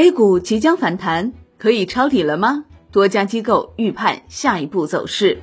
[0.00, 2.64] A 股即将反弹，可以抄底了吗？
[2.90, 5.42] 多家机构预判下一步走势。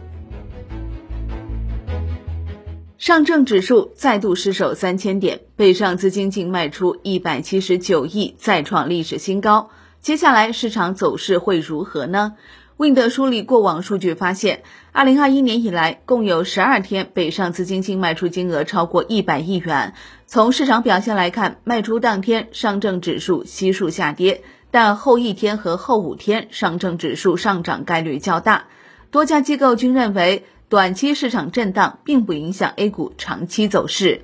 [2.98, 9.70] 上证指数再度失守三千点，北上资金净卖出一百七十九亿，再创历史新高。
[10.02, 12.34] 接下来市场走势会如何呢
[12.78, 19.94] ？Wind 梳理过往数据发现，二零二一年以来共有十二天北上资金净卖出金额超过一百亿元。
[20.28, 24.44] 从市场表现来看，卖出当天上证指数悉数下跌，
[24.80, 28.66] 但后一天和后五天上证指数上涨概率较大。
[29.10, 34.22] 多家机构均认为，短期市场震荡并不影响 A 股长期走势。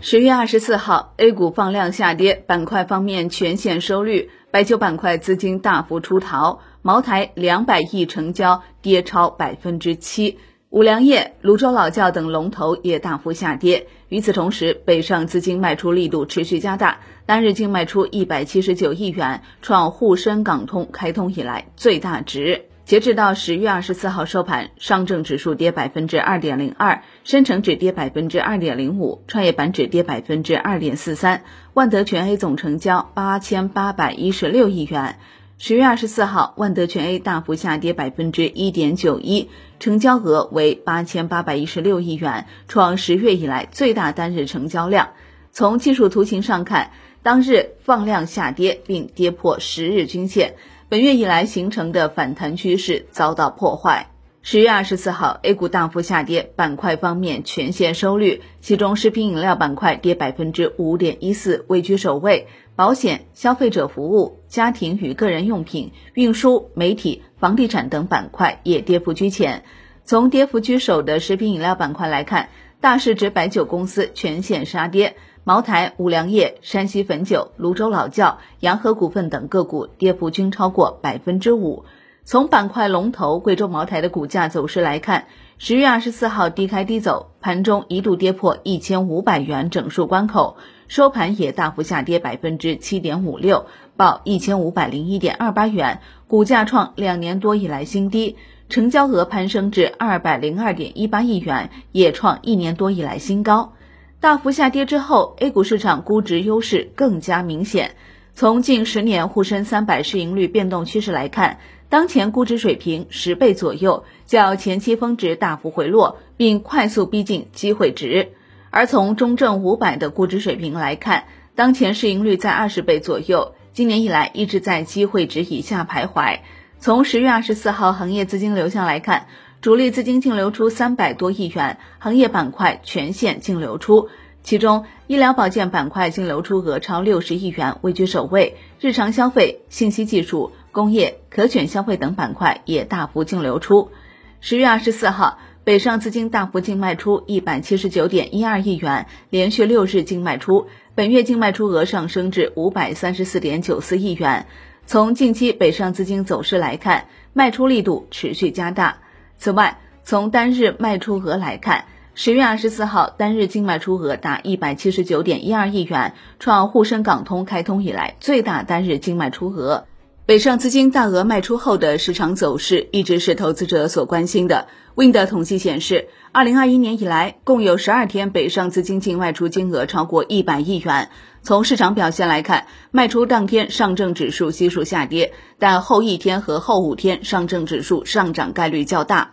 [0.00, 10.38] 十月二十四号，A 股放量下跌，板块方面全线收绿，白酒板块资金大幅出逃，茅台两百亿成交跌超百分之七，
[10.72, 13.88] 五粮液、泸州老窖等龙头也大幅下跌。
[14.08, 22.64] 与此同时，北上资金卖出力度持续加大，单日净卖出一百七十九亿元，创沪深港通开通以来最大值。
[22.86, 31.42] 截止到十月二十四号收盘，上证指数跌百分之二点零二，深成指跌百分之二点零五，创业板指跌百分之二点四三。
[31.74, 35.18] 万德全 A 总成交八千八百一十六亿元。
[35.64, 45.10] 十月二十四号，万德全 A 大幅下跌百分之一点九一，成交额为八千八百一十六亿元，创十月以来最大单日成交量。
[45.52, 46.90] 从技术图形上看，
[47.22, 50.56] 当日放量下跌并跌破十日均线。
[50.88, 54.08] 本月以来形成的反弹趋势遭到破坏。
[54.44, 69.64] 十月二十四号，A 股大幅下跌，板块方面全线收绿，其中食品饮料板块跌百分之五点一四，位居首位；保险、消费者服务、家庭与个人用品、运输、媒体、房地产等板块也跌幅居前。
[70.04, 72.48] 从跌幅居首的食品饮料板块来看，
[72.80, 75.16] 大市值白酒公司全线杀跌。
[75.44, 81.84] 茅台、五粮液、山西汾酒、泸州老窖、洋河股份等个股跌幅均超过百分之五。
[82.24, 85.26] 从板块龙头贵州茅台的股价走势来看，
[85.58, 90.56] 十月二十四号低开低走，盘中一度跌破一千五百元整数关口，
[90.92, 93.64] 收盘也大幅下跌百分之七点五六，
[93.96, 98.36] 报一千五百零一点二八元，股价创两年多以来新低，
[98.68, 103.72] 成交额攀升至二百零二点一八亿元，也创一年多以来新高。
[104.20, 107.92] 大幅下跌之后，A 股市场估值优势更加明显。
[108.34, 118.32] 从近十年沪深三百市盈率变动趋势来看，当前估值水平十倍左右，较前期峰值大幅回落，并快速逼近机会值。
[118.72, 126.40] 而从中证五百的估值水平来看，当前市盈率在二十倍左右，今年以来一直在机会值以下徘徊。
[126.80, 129.28] 从十月二十四号行业资金流向来看。
[129.60, 134.08] 主力资金净流出三百多亿元，行业板块全线净流出，
[134.42, 143.92] 其中医疗保健板块净流出额超六十亿元，位居首位；日常消费、信息技术、工业、可选消费等板块也大幅净流出。
[144.40, 154.46] 十月二十四号，北上资金大幅净卖出一百七十九点一二亿元，连续六日净卖出，本月净卖出额上升至五百三十四点九四亿元。
[154.86, 158.98] 从近期北上资金走势来看，卖出力度持续加大。
[159.36, 161.84] 此外，从单日卖出额来看，
[162.16, 169.86] 十月二十四号单日净卖出额达一百七十九点一二亿元，创沪深港通开通以来最大单日净卖出额。
[170.24, 174.68] 北上资金大额卖出后的市场走势，一直是投资者所关心的。
[174.94, 181.10] Wind 统计显示，二零二一年以来，共有十二天北上资金净卖出金额超过一百亿元。
[181.42, 189.32] 从市场表现来看，卖出当天上证指数悉数下跌，但后一天和后五天上证指数上涨概率较大。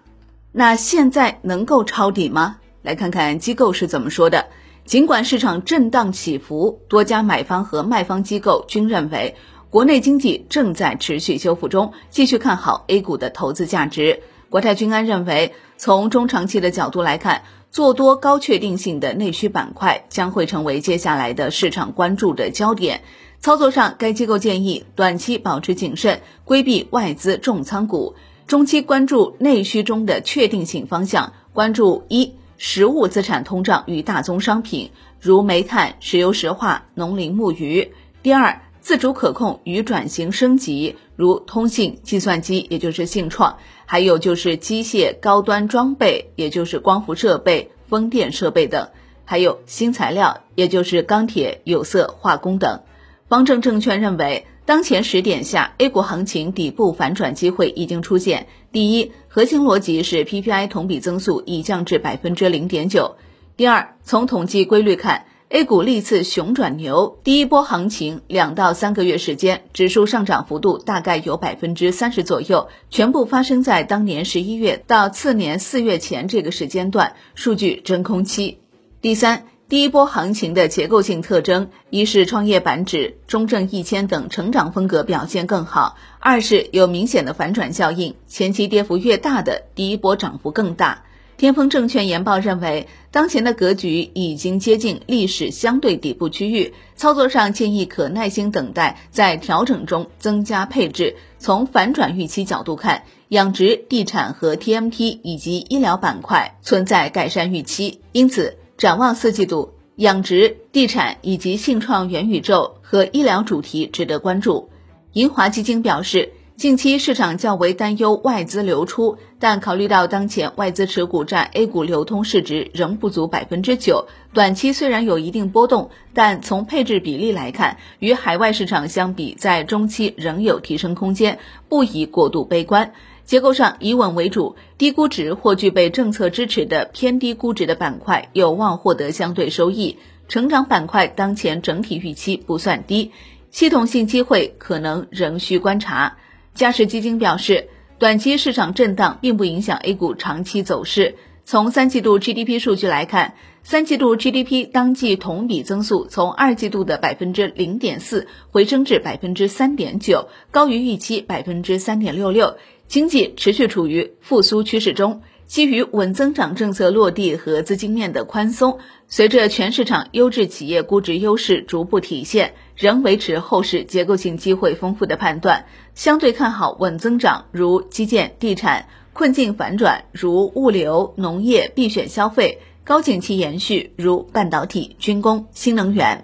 [0.51, 2.57] 那现在能够抄底吗？
[2.81, 4.47] 来看看机构是怎么说的。
[4.85, 9.35] 尽管市场震荡起伏，多家买方和卖方机构均认为。
[9.71, 14.23] 国内经济正在持续修复中，继续看好 A 股的投资价值。
[14.49, 23.01] 国泰君安认为，从中长期的角度来看，做多高确定性的内需板块将会成为接下来的市场关注的焦点。
[23.41, 28.15] 操作上，该机构建议短期保持谨慎，规避外资重仓股；
[28.47, 34.89] 中期关注内需中的确定性方向，关注一实物资产通胀与大宗商品，
[35.21, 37.91] 如煤炭、石油石化、农林牧渔。
[38.23, 38.63] 第二。
[38.89, 48.87] 自主可控与转型升级，如通信、计算机，也就是信创；还有就是机械高端装备，也就是光伏设备、风电设备等；
[49.25, 52.81] 还有新材料，也就是钢铁、有色、化工等。
[53.27, 58.47] 方正证券认为，当前时点下，A 股行情底部反转机会已经出现。
[58.71, 63.17] 第一，核心逻辑是 PPI 同比增速已降至百分之零点九；
[63.55, 65.27] 第二，从统计规律看。
[65.51, 78.59] A 股历次熊转牛，第一波行情两到三个月时间，指数上涨幅度大概有百分之三十左右，全部发生在当年十一月到次年四月前这个时间段，数据真空期。
[79.01, 91.05] 第三，第一波行情的结构性特征，一是创业板指、中证一千等成长风格表现更好；二是有明显的反转效应，前期跌幅越大的，第一波涨幅更大。
[91.39, 101.15] 天风证券研报认为，当前的格局已经接近历史相对底部区域，操作上建议可耐心等待，在调整中增加配置。
[101.37, 114.69] 从反转预期角度看，养殖、地产和 TMT 以及医疗板块存在改善预期，因此展望四季度，养殖、地产以及信创元宇宙和医疗主题值得关注。
[115.13, 116.33] 银华基金表示。
[116.59, 131.39] 近期市场较为担忧外资流出，但考虑到当前外资持股占 A 股流通市值仍不足百分之九，短期虽然有一定波动，但从配置比例来看，与海外市场相比，在中期仍有提升空间，
[131.69, 132.91] 不宜过度悲观。
[133.23, 139.97] 结构上以稳为主，低估值或具备政策支持的偏低估值的板块有望获得相对收益。
[140.27, 143.13] 成长板块当前整体预期不算低，
[143.49, 146.17] 系统性机会可能仍需观察。
[146.59, 147.69] 嘉实基金表示，
[147.99, 151.15] 短期市场震荡并不影响 A 股长期走势。
[151.45, 162.57] 从三季度 GDP 数据来看，三季度 GDP 当季同比增速从二季度的百分之零点四回升至百分之三点九，高于预期百分之三点六六，
[162.89, 165.21] 经济持续处于复苏趋势中。
[165.49, 175.65] 基于稳增长政策落地和资金面的宽松，随着全市场优质企业估值优势逐步体现，仍维持后市结构性机会丰富的判断，
[175.95, 186.23] 相对看好稳增长如基建、地产，困境反转如物流、农业、必选消费，高景气延续如半导体、军工、新能源。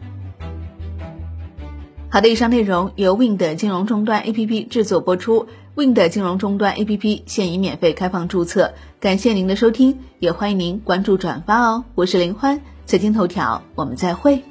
[2.10, 5.48] 好的，以上内容由 Wind 金融终端 APP 制作播出。
[5.76, 11.84] Wind 金融终端 APP 现已免费开放注册，感谢您的收听，也欢迎您关注转发哦。
[11.96, 14.42] 我是林欢，财经头条，我们再会。